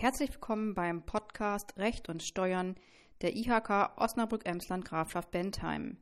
Herzlich 0.00 0.30
willkommen 0.30 0.74
beim 0.74 1.02
Podcast 1.02 1.76
Recht 1.76 2.08
und 2.08 2.22
Steuern 2.22 2.76
der 3.20 3.34
IHK 3.34 3.96
Osnabrück-Emsland 3.96 4.84
Grafschaft 4.84 5.32
Bentheim. 5.32 5.96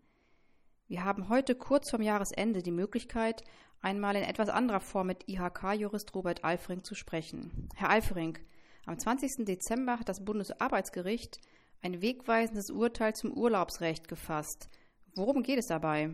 Wir 0.86 1.02
haben 1.02 1.30
heute 1.30 1.54
kurz 1.54 1.88
vorm 1.88 2.02
Jahresende 2.02 2.62
die 2.62 2.72
Möglichkeit, 2.72 3.42
einmal 3.80 4.14
in 4.16 4.22
etwas 4.22 4.50
anderer 4.50 4.80
Form 4.80 5.06
mit 5.06 5.26
IHK-Jurist 5.30 6.14
Robert 6.14 6.44
Alfering 6.44 6.84
zu 6.84 6.94
sprechen. 6.94 7.70
Herr 7.74 7.88
Alfering, 7.88 8.36
am 8.84 8.98
20. 8.98 9.46
Dezember 9.46 9.98
hat 9.98 10.10
das 10.10 10.22
Bundesarbeitsgericht 10.22 11.40
ein 11.80 12.02
wegweisendes 12.02 12.68
Urteil 12.68 13.14
zum 13.14 13.32
Urlaubsrecht 13.32 14.08
gefasst. 14.08 14.68
Worum 15.14 15.42
geht 15.42 15.58
es 15.58 15.68
dabei? 15.68 16.12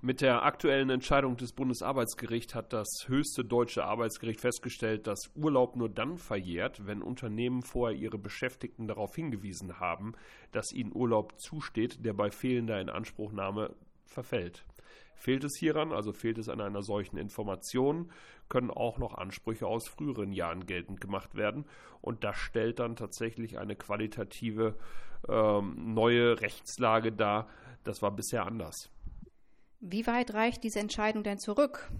Mit 0.00 0.20
der 0.20 0.44
aktuellen 0.44 0.90
Entscheidung 0.90 1.36
des 1.36 1.52
Bundesarbeitsgerichts 1.52 2.54
hat 2.54 2.72
das 2.72 2.86
höchste 3.08 3.44
deutsche 3.44 3.84
Arbeitsgericht 3.84 4.40
festgestellt, 4.40 5.08
dass 5.08 5.32
Urlaub 5.34 5.74
nur 5.74 5.88
dann 5.88 6.18
verjährt, 6.18 6.86
wenn 6.86 7.02
Unternehmen 7.02 7.62
vorher 7.62 7.98
ihre 7.98 8.16
Beschäftigten 8.16 8.86
darauf 8.86 9.16
hingewiesen 9.16 9.80
haben, 9.80 10.12
dass 10.52 10.72
ihnen 10.72 10.94
Urlaub 10.94 11.40
zusteht, 11.40 12.04
der 12.04 12.12
bei 12.12 12.30
fehlender 12.30 12.80
Inanspruchnahme 12.80 13.74
verfällt. 14.06 14.64
Fehlt 15.16 15.42
es 15.42 15.56
hieran, 15.58 15.92
also 15.92 16.12
fehlt 16.12 16.38
es 16.38 16.48
an 16.48 16.60
einer 16.60 16.82
solchen 16.82 17.16
Information, 17.16 18.12
können 18.48 18.70
auch 18.70 18.98
noch 18.98 19.14
Ansprüche 19.14 19.66
aus 19.66 19.88
früheren 19.88 20.32
Jahren 20.32 20.66
geltend 20.66 21.00
gemacht 21.00 21.34
werden. 21.34 21.64
Und 22.00 22.22
das 22.22 22.36
stellt 22.36 22.78
dann 22.78 22.94
tatsächlich 22.94 23.58
eine 23.58 23.74
qualitative 23.74 24.76
ähm, 25.28 25.92
neue 25.92 26.40
Rechtslage 26.40 27.10
dar. 27.10 27.48
Das 27.82 28.00
war 28.00 28.12
bisher 28.12 28.46
anders. 28.46 28.92
Wie 29.80 30.06
weit 30.06 30.34
reicht 30.34 30.64
diese 30.64 30.80
Entscheidung 30.80 31.22
denn 31.22 31.38
zurück? 31.38 31.90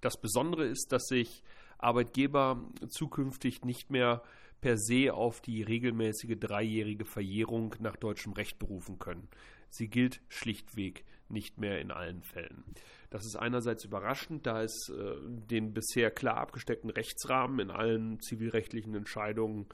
Das 0.00 0.20
Besondere 0.20 0.66
ist, 0.66 0.92
dass 0.92 1.06
sich 1.06 1.42
Arbeitgeber 1.78 2.60
zukünftig 2.88 3.64
nicht 3.64 3.90
mehr 3.90 4.22
per 4.60 4.76
se 4.76 5.14
auf 5.14 5.40
die 5.40 5.62
regelmäßige 5.62 6.36
dreijährige 6.38 7.04
Verjährung 7.04 7.74
nach 7.78 7.96
deutschem 7.96 8.32
Recht 8.32 8.58
berufen 8.58 8.98
können. 8.98 9.28
Sie 9.70 9.88
gilt 9.88 10.20
schlichtweg 10.28 11.04
nicht 11.28 11.58
mehr 11.58 11.80
in 11.80 11.90
allen 11.90 12.22
Fällen. 12.22 12.64
Das 13.10 13.24
ist 13.24 13.36
einerseits 13.36 13.84
überraschend, 13.84 14.46
da 14.46 14.62
es 14.62 14.88
äh, 14.88 15.14
den 15.24 15.74
bisher 15.74 16.10
klar 16.10 16.38
abgesteckten 16.38 16.90
Rechtsrahmen 16.90 17.60
in 17.60 17.70
allen 17.70 18.20
zivilrechtlichen 18.20 18.94
Entscheidungen 18.94 19.66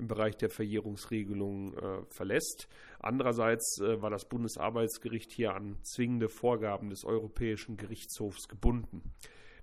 im 0.00 0.08
Bereich 0.08 0.36
der 0.36 0.50
Verjährungsregelung 0.50 1.74
äh, 1.74 2.02
verlässt. 2.08 2.68
Andererseits 2.98 3.80
äh, 3.80 4.00
war 4.02 4.10
das 4.10 4.24
Bundesarbeitsgericht 4.28 5.30
hier 5.30 5.54
an 5.54 5.76
zwingende 5.82 6.28
Vorgaben 6.28 6.90
des 6.90 7.04
Europäischen 7.04 7.76
Gerichtshofs 7.76 8.48
gebunden. 8.48 9.12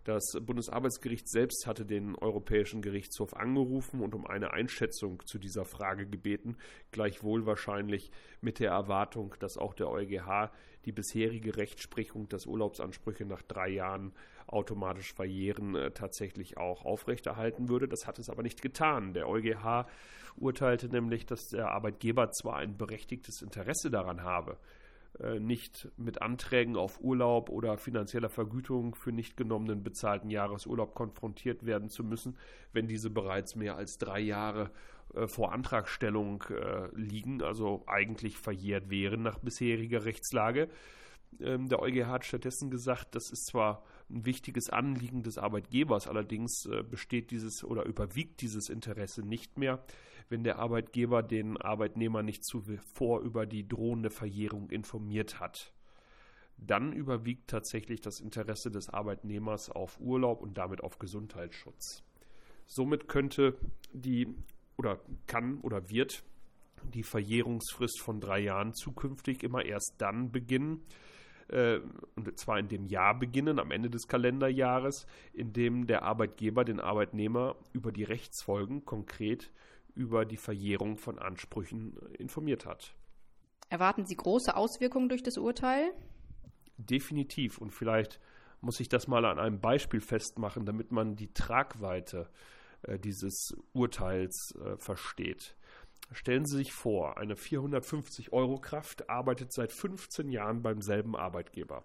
Das 0.07 0.23
Bundesarbeitsgericht 0.39 1.27
selbst 1.27 1.67
hatte 1.67 1.85
den 1.85 2.15
Europäischen 2.15 2.81
Gerichtshof 2.81 3.35
angerufen 3.35 3.99
und 3.99 4.15
um 4.15 4.25
eine 4.25 4.53
Einschätzung 4.53 5.21
zu 5.25 5.37
dieser 5.37 5.65
Frage 5.65 6.07
gebeten, 6.07 6.55
gleichwohl 6.91 7.45
wahrscheinlich 7.45 8.09
mit 8.39 8.59
der 8.59 8.71
Erwartung, 8.71 9.35
dass 9.39 9.57
auch 9.57 9.73
der 9.73 9.89
EuGH 9.89 10.49
die 10.85 10.93
bisherige 10.93 11.57
Rechtsprechung, 11.57 12.29
dass 12.29 12.45
Urlaubsansprüche 12.45 13.25
nach 13.25 13.41
drei 13.41 13.67
Jahren 13.67 14.13
automatisch 14.47 15.13
verjähren, 15.13 15.75
äh, 15.75 15.91
tatsächlich 15.91 16.57
auch 16.57 16.85
aufrechterhalten 16.85 17.69
würde. 17.69 17.87
Das 17.87 18.07
hat 18.07 18.19
es 18.19 18.29
aber 18.29 18.43
nicht 18.43 18.61
getan. 18.61 19.13
Der 19.13 19.27
EuGH 19.27 19.85
urteilte 20.37 20.87
nämlich, 20.87 21.25
dass 21.25 21.49
der 21.49 21.71
Arbeitgeber 21.71 22.31
zwar 22.31 22.57
ein 22.57 22.77
berechtigtes 22.77 23.41
Interesse 23.41 23.89
daran 23.89 24.23
habe, 24.23 24.57
äh, 25.19 25.39
nicht 25.39 25.89
mit 25.97 26.21
Anträgen 26.21 26.75
auf 26.75 27.01
Urlaub 27.01 27.49
oder 27.49 27.77
finanzieller 27.77 28.29
Vergütung 28.29 28.95
für 28.95 29.11
nicht 29.11 29.35
genommenen 29.35 29.83
bezahlten 29.83 30.29
Jahresurlaub 30.29 30.93
konfrontiert 30.93 31.65
werden 31.65 31.89
zu 31.89 32.03
müssen, 32.03 32.37
wenn 32.71 32.87
diese 32.87 33.09
bereits 33.09 33.55
mehr 33.55 33.75
als 33.75 33.97
drei 33.97 34.19
Jahre 34.19 34.71
äh, 35.13 35.27
vor 35.27 35.53
Antragstellung 35.53 36.43
äh, 36.49 36.87
liegen, 36.95 37.41
also 37.41 37.83
eigentlich 37.87 38.37
verjährt 38.37 38.89
wären 38.89 39.23
nach 39.23 39.39
bisheriger 39.39 40.05
Rechtslage. 40.05 40.69
Ähm, 41.39 41.67
der 41.67 41.81
EuGH 41.81 42.07
hat 42.07 42.25
stattdessen 42.25 42.69
gesagt, 42.69 43.15
das 43.15 43.31
ist 43.31 43.47
zwar 43.47 43.83
ein 44.09 44.25
wichtiges 44.25 44.69
Anliegen 44.69 45.23
des 45.23 45.37
Arbeitgebers, 45.37 46.07
allerdings 46.07 46.67
besteht 46.89 47.31
dieses 47.31 47.63
oder 47.63 47.85
überwiegt 47.85 48.41
dieses 48.41 48.69
Interesse 48.69 49.21
nicht 49.21 49.57
mehr, 49.57 49.83
wenn 50.29 50.43
der 50.43 50.59
Arbeitgeber 50.59 51.23
den 51.23 51.57
Arbeitnehmer 51.57 52.23
nicht 52.23 52.43
zuvor 52.45 53.21
über 53.21 53.45
die 53.45 53.67
drohende 53.67 54.09
Verjährung 54.09 54.69
informiert 54.69 55.39
hat. 55.39 55.73
Dann 56.57 56.91
überwiegt 56.91 57.49
tatsächlich 57.49 58.01
das 58.01 58.19
Interesse 58.19 58.71
des 58.71 58.89
Arbeitnehmers 58.89 59.69
auf 59.69 59.99
Urlaub 59.99 60.41
und 60.41 60.57
damit 60.57 60.81
auf 60.81 60.99
Gesundheitsschutz. 60.99 62.03
Somit 62.65 63.07
könnte 63.07 63.57
die 63.93 64.27
oder 64.77 64.99
kann 65.27 65.59
oder 65.61 65.89
wird 65.89 66.23
die 66.93 67.03
Verjährungsfrist 67.03 68.01
von 68.01 68.19
drei 68.19 68.39
Jahren 68.39 68.73
zukünftig 68.73 69.43
immer 69.43 69.65
erst 69.65 69.95
dann 69.97 70.31
beginnen, 70.31 70.83
äh, 71.49 71.79
und 72.15 72.37
zwar 72.37 72.59
in 72.59 72.67
dem 72.67 72.85
Jahr 72.85 73.17
beginnen, 73.17 73.59
am 73.59 73.71
Ende 73.71 73.89
des 73.89 74.07
Kalenderjahres, 74.07 75.07
in 75.33 75.53
dem 75.53 75.87
der 75.87 76.03
Arbeitgeber 76.03 76.65
den 76.65 76.79
Arbeitnehmer 76.79 77.55
über 77.73 77.91
die 77.91 78.03
Rechtsfolgen, 78.03 78.85
konkret 78.85 79.51
über 79.95 80.25
die 80.25 80.37
Verjährung 80.37 80.97
von 80.97 81.17
Ansprüchen 81.17 81.97
informiert 82.17 82.65
hat. 82.65 82.93
Erwarten 83.69 84.05
Sie 84.05 84.15
große 84.15 84.55
Auswirkungen 84.55 85.09
durch 85.09 85.23
das 85.23 85.37
Urteil? 85.37 85.91
Definitiv. 86.77 87.57
Und 87.57 87.71
vielleicht 87.71 88.19
muss 88.61 88.79
ich 88.79 88.89
das 88.89 89.07
mal 89.07 89.25
an 89.25 89.39
einem 89.39 89.59
Beispiel 89.59 90.01
festmachen, 90.01 90.65
damit 90.65 90.91
man 90.91 91.15
die 91.15 91.33
Tragweite 91.33 92.29
äh, 92.83 92.99
dieses 92.99 93.55
Urteils 93.73 94.55
äh, 94.63 94.77
versteht. 94.77 95.55
Stellen 96.11 96.45
Sie 96.45 96.57
sich 96.57 96.71
vor, 96.71 97.17
eine 97.17 97.35
450-Euro-Kraft 97.35 99.09
arbeitet 99.09 99.51
seit 99.51 99.71
15 99.71 100.29
Jahren 100.29 100.61
beim 100.61 100.81
selben 100.81 101.15
Arbeitgeber. 101.15 101.83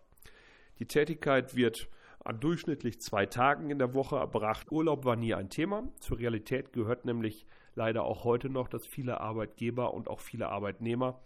Die 0.79 0.87
Tätigkeit 0.87 1.57
wird 1.57 1.89
an 2.25 2.39
durchschnittlich 2.39 3.01
zwei 3.01 3.27
Tagen 3.27 3.71
in 3.71 3.79
der 3.79 3.95
Woche 3.95 4.17
erbracht. 4.17 4.71
Urlaub 4.71 5.05
war 5.05 5.17
nie 5.17 5.35
ein 5.35 5.51
Thema. 5.51 5.89
Zur 5.99 6.19
Realität 6.19 6.73
gehört 6.73 7.05
nämlich 7.05 7.47
leider 7.75 8.05
auch 8.05 8.25
heute 8.25 8.49
noch, 8.49 8.69
dass 8.69 8.87
viele 8.87 9.21
Arbeitgeber 9.21 9.93
und 9.93 10.09
auch 10.09 10.21
viele 10.21 10.49
Arbeitnehmer 10.49 11.21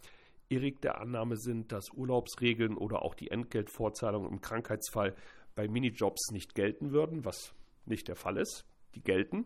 irrig 0.48 0.80
der 0.80 1.00
Annahme 1.00 1.36
sind, 1.36 1.72
dass 1.72 1.90
Urlaubsregeln 1.90 2.76
oder 2.76 3.02
auch 3.02 3.14
die 3.14 3.30
Entgeltvorzahlung 3.30 4.28
im 4.28 4.40
Krankheitsfall 4.40 5.14
bei 5.54 5.68
Minijobs 5.68 6.30
nicht 6.30 6.54
gelten 6.54 6.92
würden, 6.92 7.24
was 7.24 7.54
nicht 7.84 8.08
der 8.08 8.16
Fall 8.16 8.36
ist. 8.36 8.64
Die 8.94 9.02
gelten, 9.02 9.44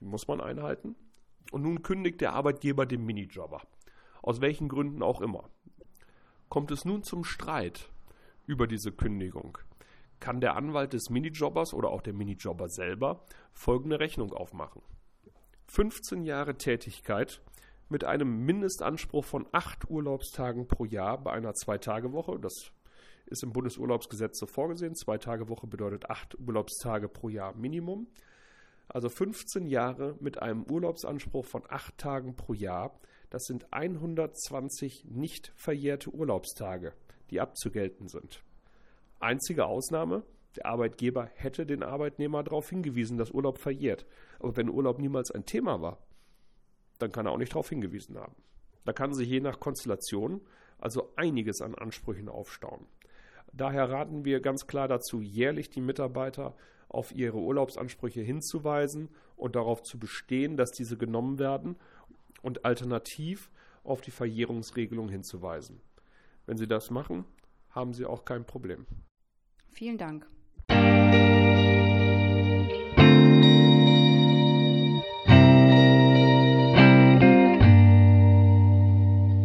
die 0.00 0.04
muss 0.04 0.28
man 0.28 0.40
einhalten. 0.40 0.94
Und 1.52 1.62
nun 1.62 1.82
kündigt 1.82 2.20
der 2.20 2.32
Arbeitgeber 2.32 2.86
dem 2.86 3.04
Minijobber. 3.06 3.62
Aus 4.22 4.40
welchen 4.40 4.68
Gründen 4.68 5.02
auch 5.02 5.20
immer. 5.20 5.48
Kommt 6.48 6.70
es 6.70 6.84
nun 6.84 7.02
zum 7.02 7.24
Streit 7.24 7.90
über 8.46 8.66
diese 8.66 8.92
Kündigung, 8.92 9.58
kann 10.20 10.40
der 10.40 10.56
Anwalt 10.56 10.92
des 10.92 11.10
Minijobbers 11.10 11.74
oder 11.74 11.90
auch 11.90 12.02
der 12.02 12.14
Minijobber 12.14 12.68
selber 12.68 13.24
folgende 13.52 14.00
Rechnung 14.00 14.32
aufmachen. 14.32 14.82
15 15.66 16.22
Jahre 16.24 16.56
Tätigkeit 16.56 17.42
mit 17.88 18.04
einem 18.04 18.44
Mindestanspruch 18.44 19.24
von 19.24 19.46
8 19.52 19.90
Urlaubstagen 19.90 20.68
pro 20.68 20.84
Jahr 20.84 21.22
bei 21.22 21.32
einer 21.32 21.54
Zwei-Tage-Woche. 21.54 22.38
Das 22.40 22.70
ist 23.26 23.42
im 23.42 23.52
Bundesurlaubsgesetz 23.52 24.38
so 24.38 24.46
vorgesehen. 24.46 24.94
Zwei-Tage-Woche 24.94 25.66
bedeutet 25.66 26.08
8 26.08 26.38
Urlaubstage 26.38 27.08
pro 27.08 27.28
Jahr 27.28 27.54
Minimum. 27.56 28.06
Also 28.88 29.08
15 29.08 29.66
Jahre 29.66 30.16
mit 30.20 30.40
einem 30.40 30.64
Urlaubsanspruch 30.64 31.44
von 31.44 31.62
8 31.68 31.98
Tagen 31.98 32.36
pro 32.36 32.54
Jahr. 32.54 32.98
Das 33.30 33.44
sind 33.44 33.72
120 33.72 35.06
nicht 35.06 35.52
verjährte 35.56 36.10
Urlaubstage, 36.10 36.92
die 37.30 37.40
abzugelten 37.40 38.08
sind. 38.08 38.42
Einzige 39.18 39.66
Ausnahme, 39.66 40.22
der 40.56 40.66
Arbeitgeber 40.66 41.28
hätte 41.34 41.66
den 41.66 41.82
Arbeitnehmer 41.82 42.42
darauf 42.42 42.70
hingewiesen, 42.70 43.18
dass 43.18 43.30
Urlaub 43.30 43.58
verjährt. 43.58 44.06
Aber 44.38 44.56
wenn 44.56 44.70
Urlaub 44.70 44.98
niemals 44.98 45.30
ein 45.30 45.44
Thema 45.44 45.80
war, 45.82 45.98
dann 46.98 47.12
kann 47.12 47.26
er 47.26 47.32
auch 47.32 47.38
nicht 47.38 47.52
darauf 47.52 47.68
hingewiesen 47.68 48.16
haben. 48.16 48.36
Da 48.84 48.92
kann 48.92 49.12
sich 49.12 49.28
je 49.28 49.40
nach 49.40 49.60
Konstellation 49.60 50.40
also 50.78 51.12
einiges 51.16 51.60
an 51.60 51.74
Ansprüchen 51.74 52.28
aufstauen. 52.28 52.86
Daher 53.52 53.90
raten 53.90 54.24
wir 54.24 54.40
ganz 54.40 54.66
klar 54.66 54.88
dazu, 54.88 55.20
jährlich 55.20 55.70
die 55.70 55.80
Mitarbeiter 55.80 56.54
auf 56.88 57.14
ihre 57.14 57.38
Urlaubsansprüche 57.38 58.20
hinzuweisen 58.20 59.08
und 59.36 59.56
darauf 59.56 59.82
zu 59.82 59.98
bestehen, 59.98 60.56
dass 60.56 60.72
diese 60.72 60.96
genommen 60.96 61.38
werden 61.38 61.76
und 62.42 62.64
alternativ 62.64 63.50
auf 63.84 64.00
die 64.00 64.10
Verjährungsregelung 64.10 65.08
hinzuweisen. 65.08 65.80
Wenn 66.46 66.56
Sie 66.56 66.66
das 66.66 66.90
machen, 66.90 67.24
haben 67.70 67.92
Sie 67.92 68.04
auch 68.04 68.24
kein 68.24 68.44
Problem. 68.44 68.86
Vielen 69.70 69.98
Dank. 69.98 70.26